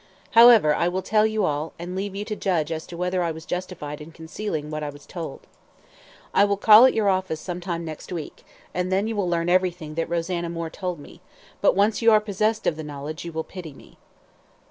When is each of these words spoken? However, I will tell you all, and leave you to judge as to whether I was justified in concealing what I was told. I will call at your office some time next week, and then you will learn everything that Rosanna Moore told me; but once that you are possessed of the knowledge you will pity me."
However, 0.31 0.73
I 0.73 0.87
will 0.87 1.03
tell 1.03 1.27
you 1.27 1.45
all, 1.45 1.73
and 1.77 1.95
leave 1.95 2.15
you 2.15 2.25
to 2.25 2.35
judge 2.35 2.71
as 2.71 2.87
to 2.87 2.97
whether 2.97 3.21
I 3.21 3.29
was 3.29 3.45
justified 3.45 4.01
in 4.01 4.11
concealing 4.11 4.71
what 4.71 4.81
I 4.81 4.89
was 4.89 5.05
told. 5.05 5.41
I 6.33 6.43
will 6.43 6.57
call 6.57 6.85
at 6.85 6.95
your 6.95 7.07
office 7.07 7.39
some 7.39 7.61
time 7.61 7.85
next 7.85 8.11
week, 8.11 8.43
and 8.73 8.91
then 8.91 9.05
you 9.05 9.15
will 9.15 9.29
learn 9.29 9.47
everything 9.47 9.93
that 9.93 10.09
Rosanna 10.09 10.49
Moore 10.49 10.71
told 10.71 10.97
me; 10.97 11.21
but 11.61 11.75
once 11.75 11.99
that 11.99 12.01
you 12.01 12.11
are 12.11 12.19
possessed 12.19 12.65
of 12.65 12.77
the 12.77 12.83
knowledge 12.83 13.25
you 13.25 13.31
will 13.31 13.43
pity 13.43 13.73
me." 13.73 13.99